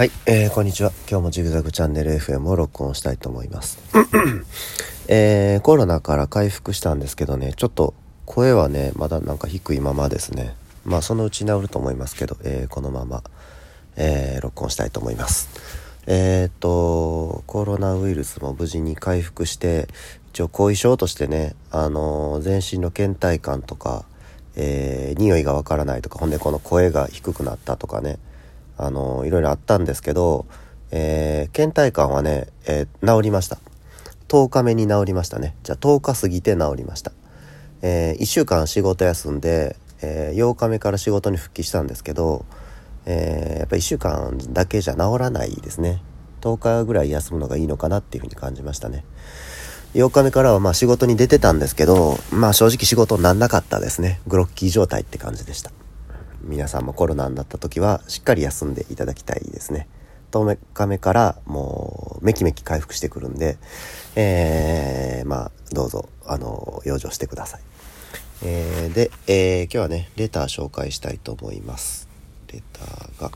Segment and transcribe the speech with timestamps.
[0.00, 0.92] はい、えー、こんにちは。
[1.10, 3.78] 今日もジグザグチャンネル FM を録音したいと思います。
[5.08, 7.92] えー、コロナから回復したんですけどね、ちょっと
[8.24, 10.54] 声はね、まだなんか低いままですね。
[10.86, 13.22] まあそのうち治ると思いますけど、えー、このまま、
[13.96, 15.50] えー、録音したいと思います。
[16.06, 19.86] えっ、と、コロナウイルスも無事に回復して、
[20.32, 24.06] 一応後遺症としてね、あの全身の倦怠感とか、
[24.56, 28.18] えー、匂いがわからないとか、ほんでこの声が低くなったとかね、
[28.82, 30.46] あのいろいろあったんですけど、
[30.90, 33.58] えー、倦怠感はね、えー、治りました。
[34.28, 35.54] 10日目に治りましたね。
[35.62, 37.12] じゃあ10日過ぎて治りました。
[37.82, 42.44] えー、1週間仕事休んで、えー、8日目から仕事に復帰したんですけど、
[43.06, 46.02] えー、やっぱ1週間だけじゃ治らないですね。
[46.40, 49.04] 10日ぐらい休むのがいいのかなっていうふうに感じましたね。
[49.94, 54.20] 8日目からはまあ仕事に出てたんですけど、まあ正直仕事になんなかったですね。
[54.26, 55.70] グロッキー状態って感じでした。
[56.42, 59.88] 皆さんもコロナになった時はしっかり休んでいただきたいですね。
[60.30, 63.58] 10日目からもうめきめき回復してくるんで、
[64.14, 67.60] えー、まあどうぞあの養生してください。
[68.42, 72.08] えー、で、えー、今日はねレター紹介したいと思います。
[72.52, 73.30] レターが。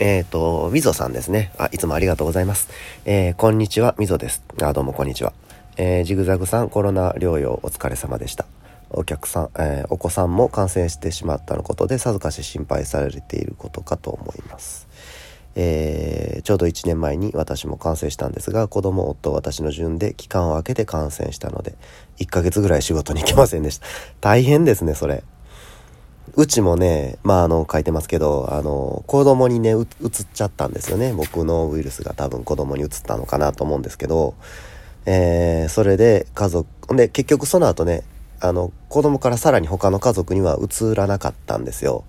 [0.00, 1.52] えっ、ー、と、みぞさんですね。
[1.58, 2.68] あ、いつもありがとうございます。
[3.04, 4.44] えー、こんにちは、みぞです。
[4.62, 5.32] あ、どうもこんにちは。
[5.76, 8.46] えー、ジグザグさん、コロナ療養お疲れ様でした。
[8.90, 14.88] お客さん、えー、お子さんも感染してしまったのことでさぞかし心配されていることかと思います。
[15.54, 21.74] えー、ちょうど1年前に私も感染したんですが子供夫私の順で期間を空けて感染したので
[22.18, 23.86] 1ヶ月ぐらい仕事に行けませんでした。
[24.20, 25.24] 大変ですねそれ。
[26.34, 31.12] うちもねまああの書いてますけどあの子供にねうつっちゃったんですよね。
[31.12, 34.34] 僕のウイルスが多分子供にうつったのかなと思うんですけど
[35.10, 38.02] えー、それで家族で結局その後ね
[38.40, 42.04] あの、子供からさらに他の家族には移らなかったんですよ。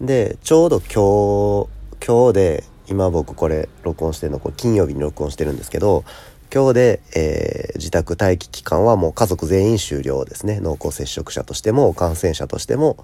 [0.00, 6.04] で、ちょうど今日、今日で、今僕これ録音してるの、これ金曜日に録音してるんですけど、
[6.52, 10.60] 今日で、えー、自宅待機期間はもう家族全員終了ですね。
[10.60, 13.02] 濃厚接触者としても、感染者としても、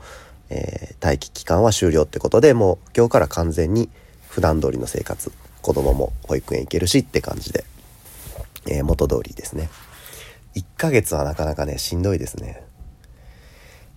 [0.50, 3.88] えー、待機期間は終了ってことで、もう今日から完全に
[4.28, 7.64] 普段通りの生活、子供も保育園行けるしって感じで、
[8.66, 9.70] えー、元通りですね。
[10.58, 12.64] 1ヶ月はなかなかね、しんどいですね。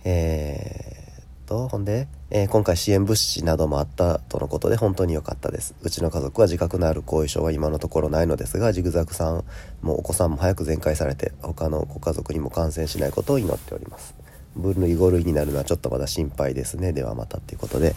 [0.04, 5.74] えー、と、ほんで、えー、今回支援物資などもあったとのことで本当に良かったです。
[5.82, 9.44] うちの家族は自覚のある後遺症は今のところないのですが、ジグザグさん
[9.82, 14.14] もお子さんも早く全開されて、他のご家族にも感染しないことを祈っております。
[14.56, 16.92] 分類5類になるのはちょっとまだ心配ですね。
[16.92, 17.94] ではまたっていうことで。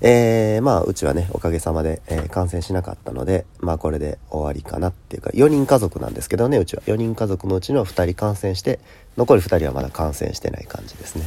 [0.00, 6.82] えー、まあ、うちはね、おかげさまで、えー、感染しなかったので、まあ、これで終わりかなっていうか、4人家族なんですけどね、うちは。
[6.86, 8.80] 4人家族のうちの2人感染して、
[9.16, 11.24] 残り2人はまだ感染してない感じですね。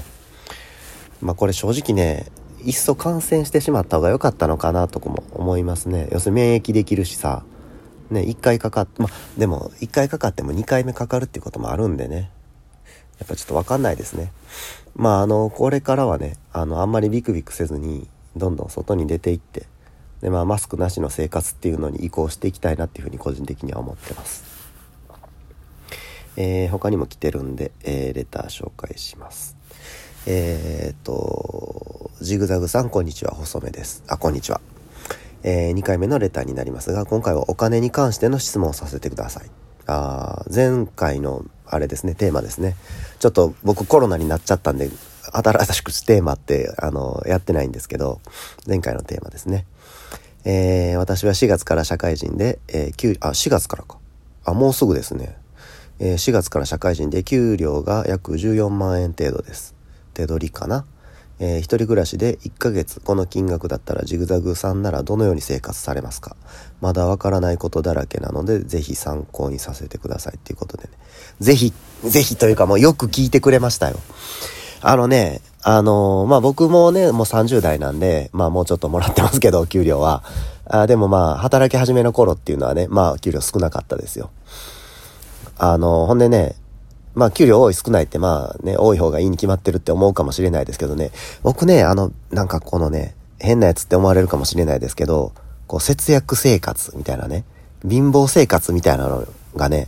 [1.22, 2.26] まあ、これ正直ね、
[2.64, 6.08] いっそ感染してしまった方が良かったのかなとかも思いますね。
[6.12, 7.44] 要するに免疫できるしさ、
[8.10, 12.30] ね、1回かかって、まあ、でも、1回かかっても2回目かかるっていうこともあるんでね。
[13.24, 14.32] っぱちょっとわかんないですね。
[14.96, 19.68] まあ、あの、これからはね、あの、あんまりビクビクせずに、どんどん外に出ていって、
[20.22, 24.44] で、まあ、マスクなしの生活っていうのに移行していきたいなっていうふうに個人的には思ってます。
[26.38, 29.58] えー、他にも来てるんで、えー、レター紹介します。
[30.26, 34.04] えー、っと、ジグザグさん、こんにちは、細めです。
[34.08, 34.62] あ、こんにちは。
[35.44, 39.50] えー、2回目のレターになりますが、今回はお金に関しての質問をさせてください。
[39.92, 42.76] あ前回のあれですね、テーマですね。
[43.20, 44.90] ちょっと僕コロナになっちゃったんで、
[45.32, 48.20] 新しくテーマって、あの、やってないんですけど、
[48.68, 49.66] 前回のテーマですね。
[50.44, 53.98] えー、私は4月から社会人で、えー、あ、4月からか。
[54.44, 55.38] あ、もうすぐですね。
[56.00, 59.76] えー、4月から社会人で給料が約14万円程度です。
[60.14, 60.86] 手取りかな。
[61.44, 66.36] えー、一人暮らしで1ヶ月この金額だったらジグザグさんならどのように生活されますか？
[66.82, 70.90] まだわからないことだらけなのでぜひ参考にさせてくださいっていうことでね。
[71.40, 73.98] ぜひぜひというかもうよく聞いてくれましたよ。
[74.82, 80.24] あのねあのー、まあ僕もねもう30代なんでまあもうちょっともらってますけど給料は。
[80.66, 84.30] あでもまあ働き始めの頃っていうのはねまあ給料少なかったですよ。
[85.58, 86.56] あのー、ほんでね
[87.14, 91.12] まあ、給料多い少ないってまあね、多い方がいいに決まってるって思うかもしれないですけどね、
[91.44, 95.34] 僕ね、あの、なんかこのね、変なやつって思われるかもしれないですけど、
[95.68, 97.44] こう節約生活みたいなね、
[97.88, 99.88] 貧乏生活みたいなのがね、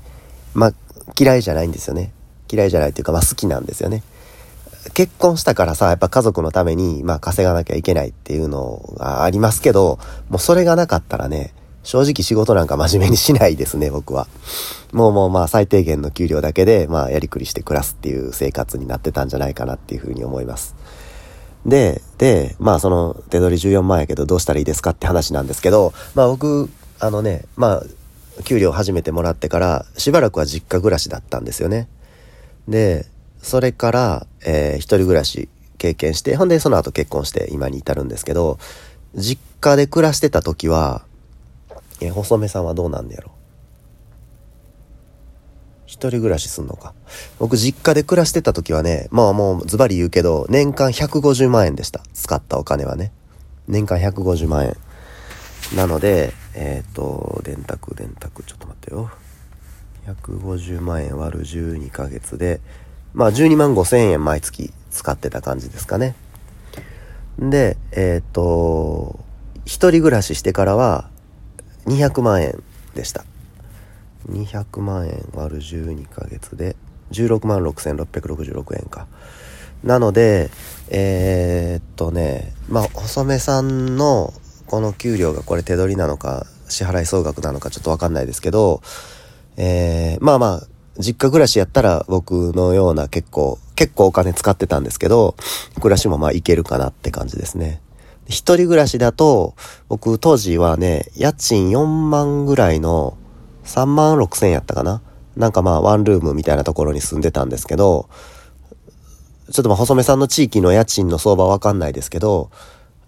[0.53, 0.73] まあ、
[1.19, 2.11] 嫌いじゃないんですよね。
[2.51, 4.03] 嫌いじゃないっていうか、まあ好きなんですよね。
[4.93, 9.99] 結婚したからさ、やっぱ家族のために、まあ稼がなきゃいけないっていうのがありますけど、
[10.29, 11.53] もうそれがなかったらね、
[11.83, 14.27] 正直仕事なんか真面目にしないですね、僕は。
[14.93, 20.75] もうもうまあ最低限の給料だけで、まあやりくりして暮らすっていう生活になってたんじゃないかなっていうふうに思います。
[21.65, 26.69] で、で、まあその手取り14万やけどどうしたらいいですかって話なんですけど、まあ僕、
[26.99, 27.83] あのね、まあ、
[28.43, 31.87] 給料初めてもらってからしばらくは実家暮らしだったんですよね。
[32.67, 33.05] で、
[33.41, 38.57] それから、えー、一人暮らし経験して、ほんでその後結婚して今に至るんですけど、
[39.15, 41.03] 実家で暮らしてた時は、
[42.03, 43.31] えー、細めさんはどうなんだやろ？
[45.85, 46.93] 一人暮らしすんのか？
[47.39, 52.01] 僕実家で暮らしてた時はね、まあもうズバリ言うけど、年間150万円でした。
[52.13, 53.11] 使ったお金はね。
[53.67, 54.75] 年間150万円。
[55.75, 59.09] なので、えっ、ー、と、電卓、電卓、ちょっと待ってよ。
[60.07, 62.59] 150万円割る12ヶ月で、
[63.13, 66.15] まあ12万5千円毎月使ってた感じですかね。
[67.39, 69.19] で、えっ、ー、と、
[69.65, 71.09] 一人暮らししてからは
[71.85, 72.63] 200万円
[72.95, 73.25] でした。
[74.29, 76.75] 200万円割る12ヶ月で
[77.11, 79.07] 16万6666円か。
[79.83, 80.49] なので、
[80.89, 84.33] えー、っとね、まあ、細めさんの
[84.65, 88.81] この給料がこれ手取りなのか、支払い総額なのかちょっとわかんないですけど、
[89.57, 95.35] えー、まあまあ、実家暮らしやったら僕のような結構、結構お金使ってたんですけど、
[95.81, 97.81] 暮らしもまあいけるかなって感じですね。
[98.27, 99.55] 一人暮らしだと、
[99.89, 103.17] 僕当時はね、家賃4万ぐらいの
[103.65, 105.01] 3万6千やったかな
[105.35, 108.07] なんかまあワンルームみたいなところに住んでたんですけど、
[109.51, 112.51] ちょっとまあ細めさんの地域の家賃の相場わかんないですけど、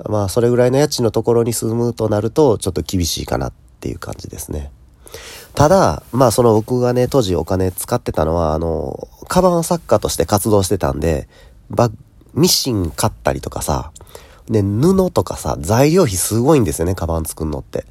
[0.10, 4.72] まあそれぐらいの家賃のところに住むとなるとちょっと厳しいかなっていう感じですね。
[5.54, 11.30] ただ、まあその僕がね、当時お金使ってたのは、あの、カバン作家として活動してたんで、
[11.70, 11.90] バ
[12.34, 13.92] ミシン買ったりとかさ、
[14.50, 17.86] ね、布とかさ、材料費すごいんですよね、カバン作るのって。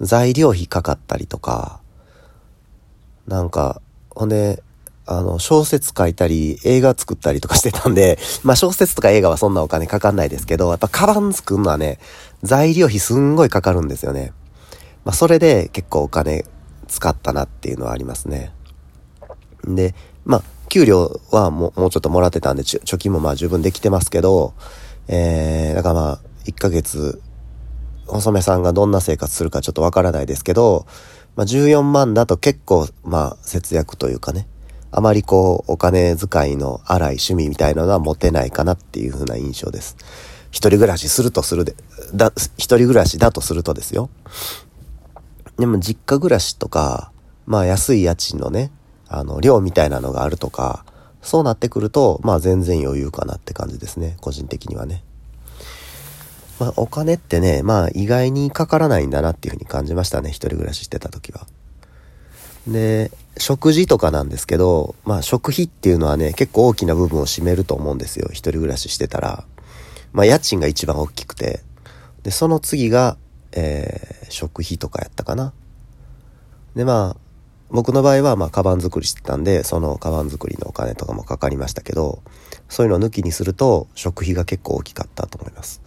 [0.00, 1.80] 材料費かかったりとか、
[3.26, 3.80] なんか、
[4.10, 4.62] ほんで、
[5.06, 11.98] あの、小説書いたり、映画作ったりとかしてたんで、まあ小説とか映画はそんなお金かかんないですけど、やっぱカバン作るのはね、
[12.42, 14.32] 材料費すんごいかかるんですよね。
[15.04, 16.44] まあそれで結構お金
[16.88, 18.52] 使ったなっていうのはありますね。
[19.64, 19.94] で、
[20.24, 24.54] まあ、給料はもう、もうちょっともらってたんで、貯金もまあ十分できてますけど、
[25.08, 27.20] えー、だからまあ、1ヶ月、
[28.06, 30.86] 細めさんがどんな生活するかちょっとわからないですけど、
[31.34, 34.46] まあ、14万だと結構、まあ、節約というかね、
[34.90, 39.96] あまりこう、お金遣いの荒い趣味みたいなのは持てないかなっていう風な印象です。
[40.50, 41.76] 一人暮らしするとするで、
[42.14, 44.08] だ、一人暮らしだとするとですよ。
[45.58, 47.12] でも実家暮らしとか、
[47.46, 48.70] まあ安い家賃のね、
[49.08, 50.84] あの、量みたいなのがあるとか、
[51.26, 54.16] そうなってくると、まあ全然余裕かなって感じですね。
[54.20, 55.02] 個人的にはね。
[56.58, 61.46] まあ、お金ってね、まあ、意外にかからないんだなっていうふうに感じましたね、一人暮らししてた時は。
[62.66, 69.44] で、食事とかなんですけど、まあ、食費っていうのはね、結構大きな部分を占めると思うんですよ、一人暮らししてたら。
[70.12, 71.60] まあ、家賃が一番大きくて。
[72.22, 73.18] で、その次が、
[73.52, 75.52] えー、食費とかやったかな。
[76.74, 77.25] で、まあ、
[77.70, 82.22] 僕の場合は、まあ、カバン作りしてたんで、そのカバン作りのお金とかもかかりましたけど、
[82.68, 85.80] そういうのを抜きにすると、食費が結構大きかったと思います。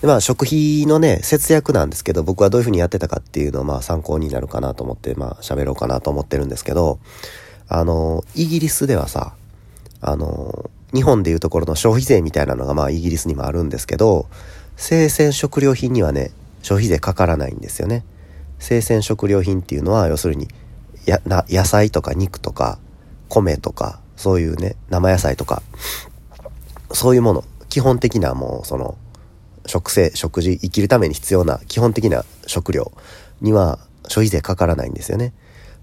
[0.00, 6.98] で、まあ、食費のね、節約なんですけど、僕はどういうふうにやってたかっていうのを、まあ、参考になるかなと思って、まあ、喋ろうかなと思ってるんですけど、
[7.68, 9.34] あの、イギリスではさ、
[10.00, 14.26] あの、日本でいうところの消費税みたいなのが、まあ、イギリスにもあるんですけど、
[14.76, 16.30] 生鮮食料品にはね、
[16.62, 18.04] 消費税かからないんですよね。
[18.58, 20.48] 生鮮食料品っていうのは、要するに、
[21.10, 22.78] や、な、野菜とか肉とか、
[23.28, 25.62] 米とか、そういうね、生野菜とか、
[26.92, 28.96] そういうもの、基本的なもう、その、
[29.66, 32.92] 食性、食事、生きるために必要な基本的な食料
[33.40, 35.32] には消費税かからないんですよね。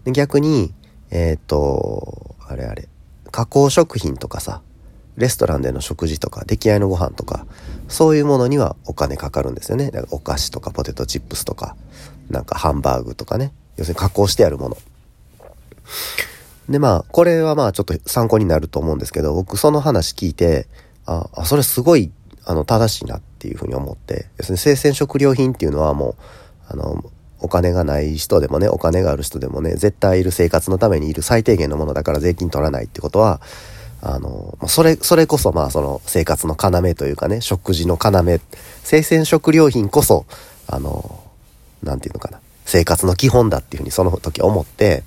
[0.06, 0.74] で逆に、
[1.12, 2.88] えっ、と、あれあれ、
[3.32, 4.62] 加工食品とかさ、
[5.15, 7.46] レストランでの食事とか、出来合いのご飯とか、
[7.88, 9.92] そういうものにはお金かかるんですよね。
[9.92, 11.75] だからお菓子とかポテトチップスとか、
[12.30, 13.53] なんかハンバーグとかね。
[13.77, 14.77] 要するに加工してあるもの。
[16.70, 20.68] で、まあ、これはまあちょっと参考になると思うんですけど、僕その話聞いて、
[21.06, 22.12] あ、あそれすごい、
[22.46, 26.16] あの、正しいなっていうふうに思って、要するに生鮮食料品っていうのはもう、
[26.70, 27.04] あの、
[27.40, 33.42] お金がない人でもね、お金がある人でもね、絶対いる生活のためにいる最低限のものだから税金取らないってことは、
[34.02, 38.40] あの、それ、それこそまあその生活の要というかね、食事の要、
[38.84, 40.25] 生鮮食料品こそ、
[40.68, 41.22] あの、
[41.84, 45.04] なんていうのかな、生活の基本だっていうふうにその時思って、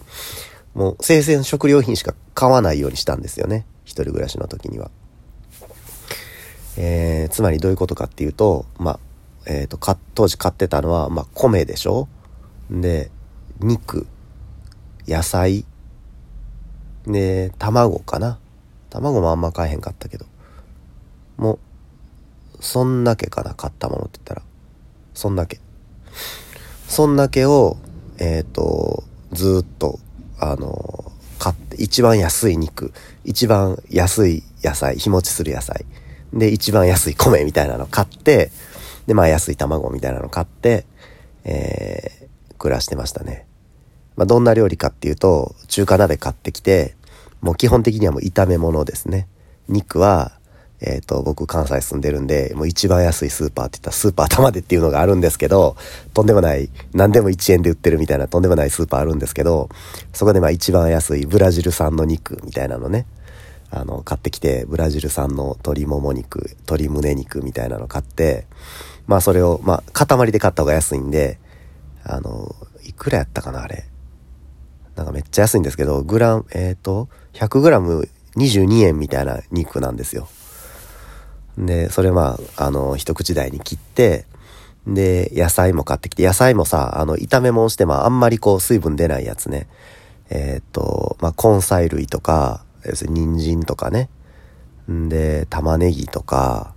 [0.77, 3.65] もう生鮮食料品しか買わないようにしたんですよね。
[3.87, 4.91] 一人暮らしの時には。
[6.77, 9.01] えー、つまりどういうことかっていうと、まあ、
[9.47, 9.79] えっ、ー、と、
[10.15, 12.09] 当時買ってたのは、まあ、米でしょ？
[12.71, 13.11] で、
[13.59, 14.07] 肉、
[15.09, 15.65] 野菜、
[17.07, 18.39] で、卵かな？
[18.91, 20.27] 卵もあんま買えへんかったけど。
[21.39, 24.43] もう、そんだけかな、買ったものって言ったら。
[25.15, 25.59] そんだけ。
[26.87, 27.79] そんだけを、
[28.19, 30.01] えっ、ー、と、ずっと、
[30.39, 32.93] あの、買って、一番安い肉、
[33.25, 35.85] 一番安い野菜、日持ちする野菜、
[36.33, 38.51] で、一番安い米みたいなの買って、
[39.07, 40.87] で、まあ安い卵みたいなの買って、
[41.45, 43.47] えー、暮らしてましたね。
[44.17, 46.97] まあどんな料理かっていうと、中華鍋買ってきて、
[47.41, 49.29] もう基本的にはもう炒め物ですね。
[49.69, 50.33] 肉は、
[50.81, 55.77] えっ、ー、と、僕関西住んでるんで、もう一番安いスーパーって言ったらスーパー玉でっていうのがあるんですけど、
[56.13, 59.71] とんでもない、何でも1円で売ってるみたいなとんでもないスーパーあるんですけど、
[60.13, 63.07] そこでまあ一番安いブラジル産の肉みたいなのね、
[63.71, 68.47] あの、買ってきて、ブラジル産の鶏もも肉、鶏胸肉みたいなの買って、
[69.07, 71.39] まあそれを、まあ塊で買った方が安いんで、
[72.05, 72.55] あの、
[72.85, 73.85] いくらやったかな、あれ。
[74.95, 80.29] なんかめっちゃ安いんですけど、グラム、えっ、ー、と、100グラム22円みたいな肉なんですよ。
[81.59, 84.27] で、それまあ、あの、一口大に切って、
[84.87, 89.67] で、野菜も買ってきて、野菜もさ、あの、炒め物してもあんまりこう水分出ないやつね。
[90.31, 94.09] えっ、と、まあ、根菜類とか、要するに人参とかね。
[94.91, 96.75] んで、玉ねぎとか、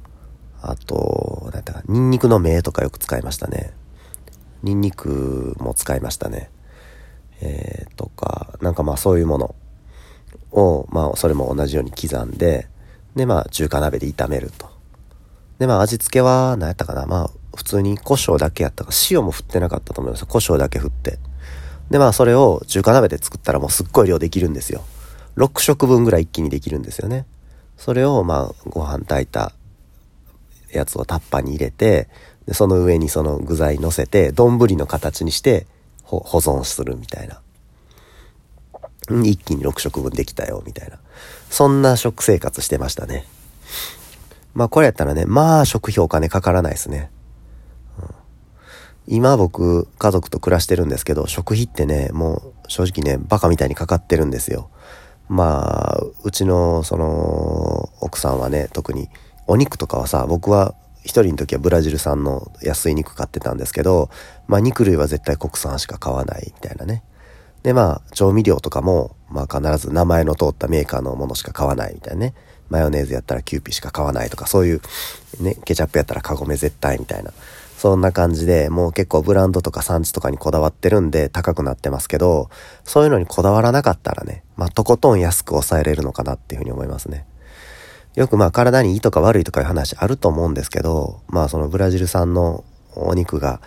[0.62, 3.74] あと、なんだか、ニンニクの芽とかよく使いましたね。
[4.64, 6.50] ニンニクも使いましたね。
[7.42, 9.56] えー、とか、なんかまあそういうもの
[10.52, 12.68] を、まあそれも同じように刻んで、
[13.16, 14.69] でまあ中華鍋で炒めると。
[15.60, 21.20] でまあ味付けは何やったかなまあ普通に胡椒だけやったか塩も振ってなかったと思います胡椒だけ振って。
[21.90, 24.84] でまあそれを中華鍋で作ったらもうすっごい量できるんですよ。
[25.38, 27.26] 6食分ぐらい一気にできるんですよね。
[27.78, 29.54] それをまあご飯炊いた
[30.72, 32.08] やつをタッパに入れて、
[32.46, 35.66] でその上にその具材乗せて、丼の形にして
[36.04, 37.42] 保存するみたいな。
[39.24, 41.00] 一気に6食分できたよ、みたいな。
[41.50, 43.26] そんな食生活してましたね。
[44.54, 47.12] まあこれやったらね、まあ食費お金かからないですね。
[48.00, 48.06] うん、
[49.08, 54.70] 今僕、家族と暮らしてるんですけど、食費ってね、もう正直ね、バカみたいにかかってるんですよ。
[55.28, 59.10] まあ、うちの、その、奥さんはね、特に、
[59.46, 64.10] お肉とかはさ、僕は一人の時はブラジル産の安い肉買ってたんですけど、
[64.48, 67.04] まあ肉類は絶対国産しか買わないみたいなね。
[67.64, 72.34] で、まあ、調味料とかも、まあ必ず名前の通ったメーカーのものしか買わないみたいなね。
[72.70, 74.82] マヨネーズやったらキューピーしか買わないとか、そういう、
[75.40, 77.32] ね、ケチャップやったらカゴメ絶対みたいな。
[77.78, 82.50] そんな感じで、もう結構ブランドとか産地とかにこだわってるんで高くなってますけど、
[82.84, 87.26] そういうのにこだわらなかったらね、まあとことん安く抑えれるのかなっていうふうに思いますね。
[88.16, 93.62] よくまあ体にいいとか悪いとかいう話あると思うんですけど、まあそのブラジル産のお肉が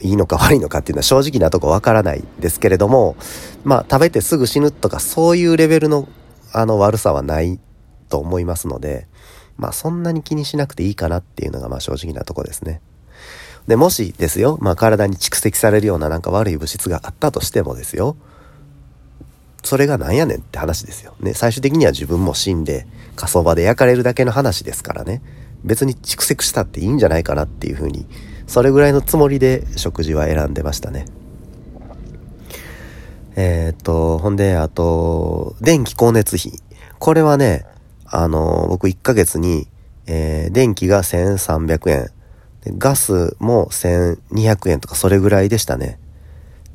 [0.00, 3.16] いいのか悪いのかっていうのは正直なとこわからないですけれども、
[3.64, 6.08] まあ食べてすぐ死ぬとかそういうレベルの
[6.52, 7.58] あの悪さはない
[8.08, 9.06] と思いますので、
[9.56, 12.80] まあそんなに気にしなくていいかなっていうのがまあ正直なとこですね。
[13.66, 18.16] で、もしですよ、まあ体に蓄積されるようななんか悪い物質があったとしてもですよ、
[19.62, 21.14] それがなんやねんって話ですよ。
[21.20, 22.86] ね、最終的には自分も死んで
[23.16, 25.22] 火葬場で焼かれるだけの話ですからね。
[25.64, 28.06] 別に蓄積したっていいんじゃないかなっていうふうに
[28.46, 31.06] それぐらいのつもりで食事は選んでましたね。
[33.36, 36.52] えー、っと、ほんで、あと、電気光熱費。
[36.98, 37.66] これはね、
[38.06, 39.66] あの、僕1ヶ月に、
[40.06, 42.10] えー、電気が1300円。
[42.78, 45.98] ガスも1200円とかそれぐらいでしたね。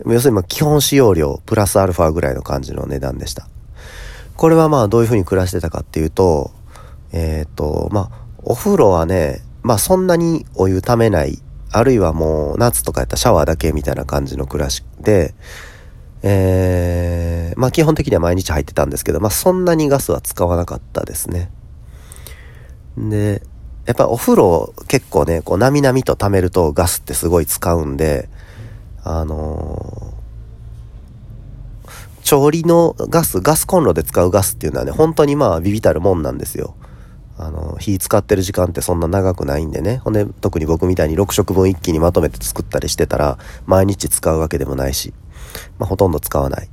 [0.06, 3.48] 要するにま基本使用量プラスアルファぐらいの感じの値段でした。
[4.36, 6.52] これはまあどういう風に暮らしてたかっていうと、
[7.12, 8.12] えっ、と、まあ
[8.44, 11.40] お風呂はね、まあそんなにお湯ためない
[11.72, 15.34] あるいはもう夏とかやったらシャワーだけみたいな感じの暮らしで、
[16.24, 21.52] えー、まあ基本的には毎日入ってたんですけど、まあそんなにガスは使わなかったですね。
[22.98, 23.42] で、
[23.86, 28.30] やっぱお風呂結構ね、こう、なみなみと溜めるとガスってすごい使うんで、
[29.04, 36.76] あのー、調理のガス、ガスコンロで使うガスっていうのはね、本当にまあビビたるもんなんですよ。
[37.40, 40.02] あの、火使ってる時間ってそんな長くないんでね。
[40.04, 45.14] ほんで、特に僕みたいに6食分一気にまとめて作ったりしてたら、毎日使うわけでもないし、
[45.80, 46.70] まあ、ほとんど使わない。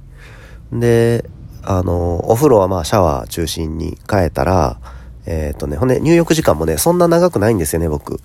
[0.73, 1.25] で、
[1.63, 4.81] あの、お風呂はまあシャワー中心に変えたら、
[5.25, 8.21] えっ、ー、とね、ほんで、入浴時間もね、そんな長くないんですよね、僕。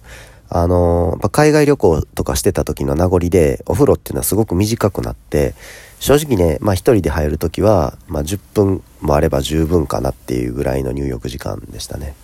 [0.50, 5.54] あの、海外旅行とかしてた時の名残で、お風呂っていうのはすごく短くなって、
[6.00, 12.16] 正直ね、まあ一人で入る時は、まあ10分もあれば十分かなっていうぐらいの入浴時間でしたね。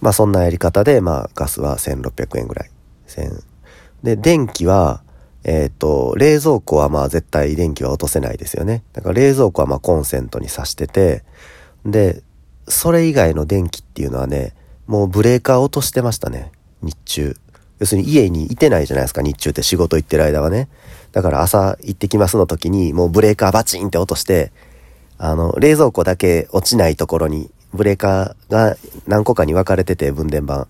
[0.00, 2.70] まあそんなやり方で、まあガスは1600円ぐらい。
[4.02, 5.02] で、電気は、
[5.44, 8.82] えっ、ー、と、冷蔵庫はまあ絶対電気は落とせないですよね。
[8.92, 11.24] だから冷蔵庫はまあコンセントに挿してて、
[11.84, 12.22] で、
[12.68, 14.54] それ以外の電気っていうのはね、
[14.86, 16.52] もうブレーカー落としてましたね、
[16.82, 17.36] 日中。
[17.78, 20.68] 要するに家にいてないじゃないですか、日中って仕事行ってる間はね。
[21.12, 24.52] だから朝行ってきますの時に、もうブレーカーバチンって落として、
[25.16, 30.66] あの、冷蔵庫だけ落ちないところに、ブレーカーが何個かに分かれてて、分電盤。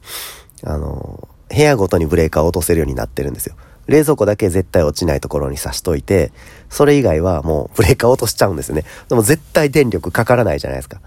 [0.64, 3.56] あの、部屋ごとにブレーカーを落とせるようになってるんですよ。
[3.86, 6.32] 冷蔵庫だけ絶対落ちないところに挿しといて、
[6.68, 8.84] それ以外はもうブレーカー落としちゃうんですね。
[9.08, 11.00] でも絶対電力かからないじゃないですか。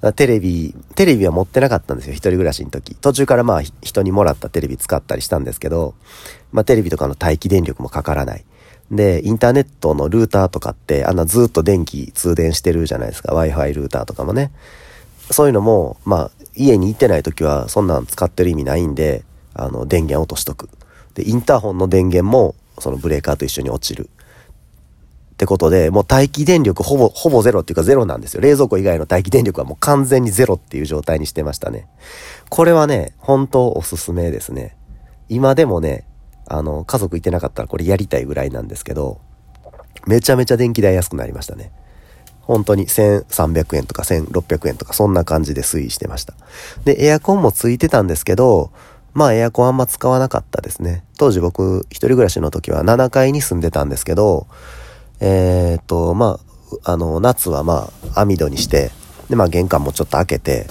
[0.00, 2.12] かテレビ、テレビは持ってなかったんですよ。
[2.12, 2.94] 一人暮らしの時。
[2.94, 5.94] 途中からまあ人にもらったテレビ使ったりしたんですけど、
[6.52, 8.44] まあテレビとかの待機電力もかからない。
[8.90, 13.34] で、インターネットのルーターとかって、あんなずっと電気通電してるじゃないですか。
[13.34, 14.52] Wi-Fi ルーターとかもね。
[15.30, 20.68] そういうのも、まあ、家に行ってない時はそんなん使ってる意味ないんで、あの、電源落としとく。
[21.14, 24.10] で、インターホンの電源も、そのブレーカーと一緒に落ちる。
[25.32, 28.40] ってことで、もう待機電力ほぼ、ほぼゼロっていうかゼロなんですよ。
[28.40, 31.88] 冷蔵庫以外の待機電力はもう完全にゼロっていう状態にしてましたね。
[32.48, 34.76] これはね、本当おすすめですね。
[35.28, 36.06] 今でもね、
[36.46, 39.20] あの、家族いてなかったらこれやりたいぐらいなんですけど、
[40.06, 41.70] めちゃめちゃ電気代安くなりましたね。
[42.46, 46.34] 本当に1300円とか1600円とかそんな感じで推移してました。
[46.84, 48.70] で、エアコンもついてたんですけど、
[49.14, 51.04] まあエアコンあんま使わなかったですね。
[51.18, 54.46] 当時僕一人暮らしの時は7階に住んでたんですけど、
[55.20, 56.38] えー、っと、ま
[56.84, 58.92] あ、あの、夏はまあ網戸にして、
[59.28, 60.68] で、まあ玄関もちょっと開けて、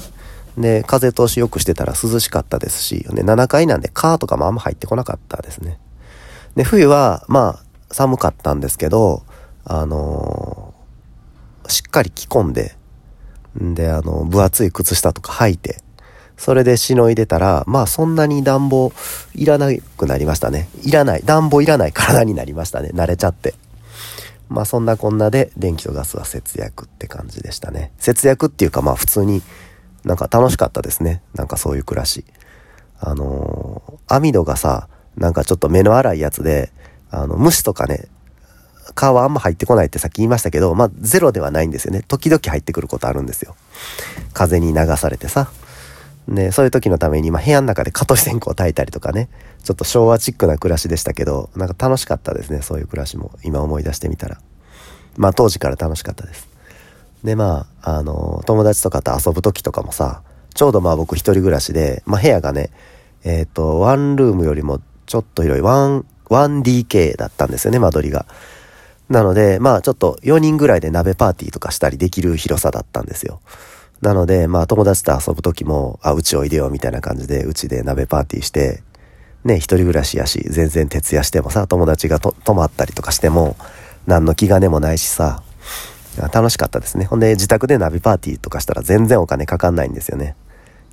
[0.58, 5.80] で、風通し良くしてたら涼しかったですし、で、7階なんでカーとかもあんま入ってこなかったですね。
[6.56, 9.24] で、冬は、まあ、寒かったんですけど、
[9.66, 10.75] あの、
[11.68, 12.76] しっかり着込んで、
[13.62, 15.80] んで、あの、分厚い靴下とか履いて、
[16.38, 18.92] それでしのいでたら、まあそんなに暖房
[19.34, 20.68] いらなくなりましたね。
[20.84, 21.22] いらない。
[21.24, 22.90] 暖房いらない体になりましたね。
[22.94, 23.54] 慣れちゃって。
[24.50, 27.92] まあそんなこんなで電気とガスは節約って感じでしたね。
[27.98, 29.42] 節約っていうかまあ普通に
[30.04, 31.24] なんか楽しかったですね。
[31.34, 32.26] なんかそういう暮らし。
[33.00, 36.72] あのー、網戸がさ、なんかちょっと目の粗いやつで、
[37.12, 38.08] あの、虫とかね、
[38.94, 42.04] 皮あんま入ってこないってさっき言いましたけど、まあゼロではないんですよね。
[42.08, 43.56] 時々入ってくることあるんですよ。
[44.34, 45.50] 風に流されてさ。
[46.28, 49.30] で、そういう時のために、まあ部屋の中で蚊取り線香を焚いたりとかね、
[49.64, 52.62] ちょっと昭和チックな暮らしでしたけど、なんか楽しかったですね。
[52.62, 53.32] そういう暮らしも。
[53.44, 54.40] 今思い出してみたら。
[55.18, 56.48] まあ当時から楽しかったです。
[57.24, 60.22] で、まあ、あの、友達とかと遊ぶ時とかもさ、
[60.54, 62.70] ちょうどまあ僕一人暮らしで、まあ部屋がね、
[63.24, 68.26] えっ、ー、と、ワンルームよりもちょっと広い、1、1DK だったんですよね、間取りが。
[69.10, 73.40] なので、まあちょっと4人ぐらいで鍋パーティーとかしたりできる広さだったんですよ。
[74.02, 78.84] なので、まあ友達と遊ぶ時も、あ、うちおいでよみたいな感じで、うちで鍋パーティーして、
[79.44, 83.56] ね、一人暮らしやし、全然徹夜してもさ、友達がと泊まったりとかしても、
[84.08, 85.44] 何の気兼ねもないしさ、
[86.34, 87.06] 楽しかったですね。
[87.06, 90.36] ほんで、自宅でナビパーティーとかしたら全然お金かかんないんですよね。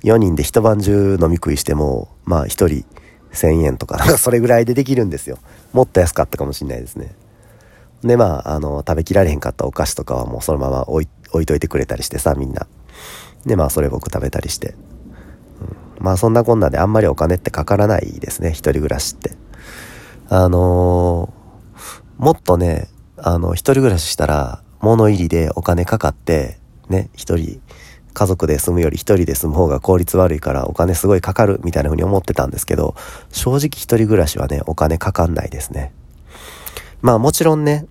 [0.03, 2.85] 4人で一晩中飲み食いしても、まあ1人
[3.31, 5.39] 1000円とか、なんかそれぐらいでできるんですよ。
[5.71, 7.15] もっと安かったかもしんないですね。
[8.03, 12.67] で、まあ、あの、食べきられへんかったお菓子とかはもうそのまま置い置いといてくれたりしてさ、みんな。
[13.45, 14.75] で、まあ、それ僕食べたりして。
[15.99, 19.31] うん、まあ、そんなこんなであんまりお金ってかからないですね、一人暮らしって。
[20.29, 22.87] あのー、もっとね、
[23.17, 27.61] あの、一人暮らししたら、物入りでお金かかって、ね、一人、
[28.13, 32.95] 家族で住むより一人で住む方が効率悪いからお金すごいかかるみたいな風に思ってたんですけど、
[33.31, 35.93] 正直一人暮らしはね、お金かかんないですね。
[37.01, 37.85] まあもちろんね、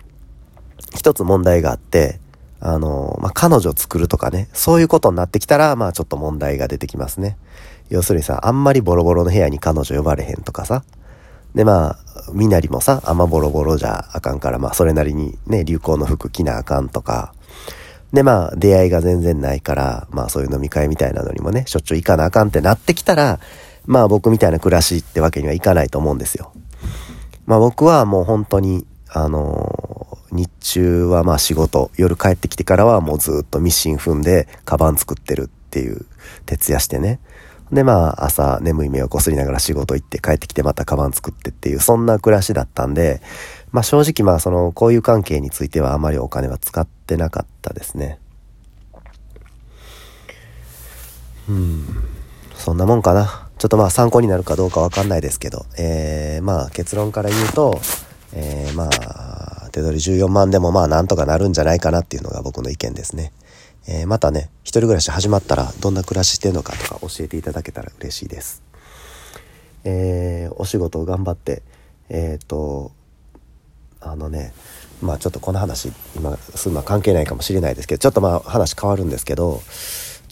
[0.95, 2.19] 一つ問題があって、
[2.59, 7.37] あの、まあ、彼女作るとかね、そういうことになってきたら、まあちょっと問題が出てきますね。
[7.89, 10.83] 要するにさ、あんまりボロボロの部屋に彼女呼ばれへんとかさ、
[11.53, 11.97] で、まあ、
[12.33, 17.33] みなりもさ、あんまボロボロじゃあかんから、まあ、それなりにね、流行の服着なあかんとか、
[18.11, 23.39] で、まあ、出会いが全然ないから、まあ、そういう飲み会みたいなのにもね、しょっちゅう行かなあかんってなってきたら、
[23.85, 26.53] まあ、僕みたいな暮らしってわけにはいかないと思うんですよ。
[27.45, 30.02] まあ、僕はもう本当に、あのー、
[30.33, 36.05] 日中はまあ仕事、夜帰ってきてからはもうずっとミシン踏んで、カバン作ってるっていう、
[36.45, 37.19] 徹夜してね。
[37.71, 43.21] で、まあ、朝眠い目をこすりながら仕事行って帰ってきてまたカバン作ってっていう、そんな暮らしだったんで、
[43.71, 48.19] まあ正直まあその、こういう関係についてはあまりお金は使ってなかったですね。
[51.47, 51.85] うん。
[52.55, 53.49] そんなもんかな。
[53.57, 57.79] ちょっとまあ参考になるかどうかわかんないですけど、えー、まあ結論から言うと、
[58.33, 63.33] えー、まあ、手取り14万でもまあなんとかなるんじゃないかなっていうのが僕の意見ですね。
[63.87, 68.63] えー、またね、一人暮らし始まったらどんな暮らししてるのかとか教えていただけたら嬉しいです。
[69.83, 71.63] えー、お仕事を頑張って、
[72.07, 72.91] えっ、ー、と、
[73.99, 74.53] あのね、
[75.01, 79.61] まあちょっとこの話、今、すんま関係ないかもしれないですけど、ちょっとまあ話変わるんですけど、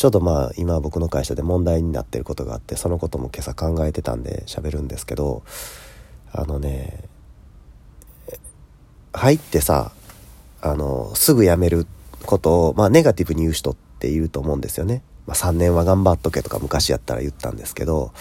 [0.01, 5.43] ちょっとまあ今僕の会社で問題になってることがあってそのことも今朝考えてたんで喋るんですけど
[6.31, 7.03] あのね
[9.13, 9.91] 入ってさ
[10.61, 11.87] あのすぐ辞める
[12.25, 15.01] ことを、まあ、ネガティブに言う人っていると思うんですよね。
[15.25, 18.11] まあ、3年は頑張っとけとか昔やったら言ったんですけど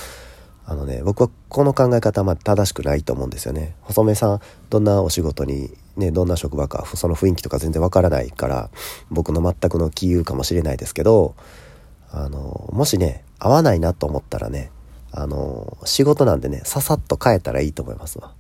[0.66, 3.74] あのね僕はこの考え方はま正しくないと思うんですよね。
[3.83, 8.70] 細目さんどんなお仕事にねどんな職場かその雰囲気とか全然わからないから
[9.11, 11.35] 僕の全くの杞憂かもしれないですけど
[12.12, 14.70] あのもしね合わないなと思ったらね
[15.12, 18.33] あの仕事なんでねささっと変えたらいいと思いますわ。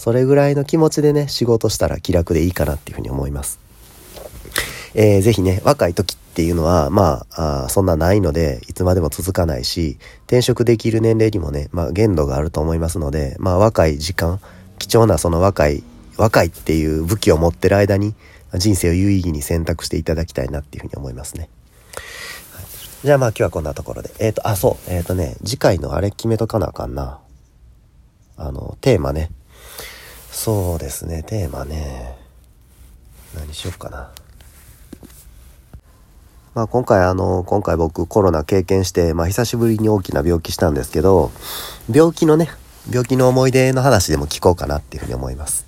[0.00, 3.60] それぐらいの気持ちでね仕事したら気楽でいいかなっていうふうに思います。
[4.94, 14.40] えー、ぜひね、若い時っていうのは、まあ、あそんなないので、いつまでも続かないし、転職できる年齢にもね、まあ、限度があると思いますので、まあ、若い時間、
[14.78, 15.84] 貴重なその若い、
[16.16, 18.14] 若いっていう武器を持ってる間に、
[18.54, 21.50] 人生を有意義に選択していただきたいなっていうふうに思いますね。
[23.04, 24.10] じゃあまあ今日はこんなところで。
[24.18, 24.90] えっ、ー、と、あ、そう。
[24.90, 27.20] えっ、ー、とね、次回のあれ決めとかなあかんな。
[28.36, 29.30] あの、テーマね。
[30.30, 32.16] そうですね、テーマね。
[33.34, 34.10] 何しよっかな。
[36.54, 41.30] まあ、今回あの、今回僕コロナ経験して、まあ、久しぶりに大きな病気したんですけど、
[41.92, 42.48] 病気のね、
[42.90, 45.66] 病気の思い出の話でも聞こうかなっていうふうに思います。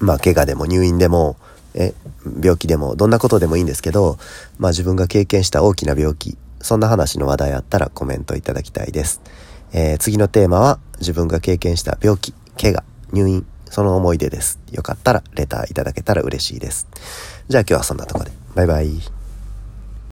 [0.00, 1.36] まあ、怪我でも入院でも、
[1.74, 1.94] え、
[2.42, 4.18] 病気でも、どんなことでもいいんですけど、
[4.58, 9.22] まあ自分が経験した大きな病気、そんな話の話題あったらコメントいただきたいです。
[9.72, 14.60] えー、次のテーマは、自分が経験した病気、怪我、入院、その思い出です。
[14.70, 16.86] よかったらレターいただけたら嬉しいです。
[17.48, 18.30] じゃあ今日はそんなとこで。
[18.54, 19.21] バイバイ。